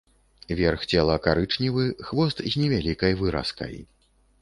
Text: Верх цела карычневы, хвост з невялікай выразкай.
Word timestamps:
Верх 0.59 0.85
цела 0.95 1.17
карычневы, 1.27 1.85
хвост 2.09 2.43
з 2.51 2.65
невялікай 2.65 3.13
выразкай. 3.25 3.75